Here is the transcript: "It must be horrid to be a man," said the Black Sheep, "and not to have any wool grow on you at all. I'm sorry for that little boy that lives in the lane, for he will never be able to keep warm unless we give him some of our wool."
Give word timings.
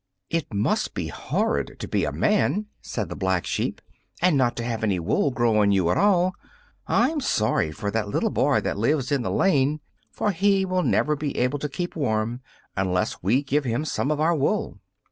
"It 0.31 0.51
must 0.51 0.95
be 0.95 1.09
horrid 1.09 1.75
to 1.77 1.87
be 1.87 2.05
a 2.05 2.11
man," 2.11 2.65
said 2.81 3.07
the 3.07 3.15
Black 3.15 3.45
Sheep, 3.45 3.81
"and 4.19 4.35
not 4.35 4.55
to 4.55 4.63
have 4.63 4.83
any 4.83 4.99
wool 4.99 5.29
grow 5.29 5.61
on 5.61 5.71
you 5.71 5.91
at 5.91 5.97
all. 5.99 6.33
I'm 6.87 7.19
sorry 7.19 7.69
for 7.71 7.91
that 7.91 8.07
little 8.07 8.31
boy 8.31 8.61
that 8.61 8.79
lives 8.79 9.11
in 9.11 9.21
the 9.21 9.29
lane, 9.29 9.79
for 10.09 10.31
he 10.31 10.65
will 10.65 10.81
never 10.81 11.15
be 11.15 11.37
able 11.37 11.59
to 11.59 11.69
keep 11.69 11.95
warm 11.95 12.41
unless 12.75 13.21
we 13.21 13.43
give 13.43 13.63
him 13.63 13.85
some 13.85 14.09
of 14.09 14.19
our 14.19 14.33
wool." 14.33 14.79